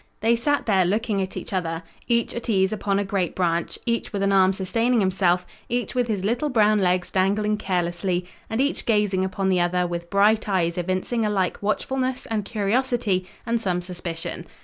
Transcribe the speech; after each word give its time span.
They 0.21 0.35
sat 0.35 0.65
there, 0.65 0.83
looking 0.83 1.21
at 1.21 1.37
each 1.37 1.53
other, 1.53 1.83
each 2.07 2.33
at 2.33 2.49
ease 2.49 2.73
upon 2.73 2.97
a 2.97 3.03
great 3.05 3.35
branch, 3.35 3.77
each 3.85 4.11
with 4.11 4.23
an 4.23 4.31
arm 4.31 4.51
sustaining 4.51 4.99
himself, 4.99 5.45
each 5.69 5.93
with 5.93 6.07
his 6.07 6.25
little 6.25 6.49
brown 6.49 6.79
legs 6.81 7.11
dangling 7.11 7.57
carelessly, 7.57 8.25
and 8.49 8.59
each 8.59 8.87
gazing 8.87 9.23
upon 9.23 9.47
the 9.49 9.59
other 9.59 9.85
with 9.85 10.09
bright 10.09 10.49
eyes 10.49 10.75
evincing 10.79 11.23
alike 11.23 11.59
watchfulness 11.61 12.25
and 12.31 12.45
curiosity 12.45 13.27
and 13.45 13.61
some 13.61 13.79
suspicion. 13.79 14.47